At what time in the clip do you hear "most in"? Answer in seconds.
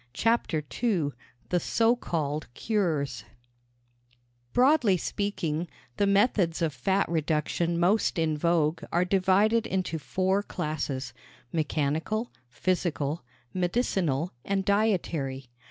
7.79-8.35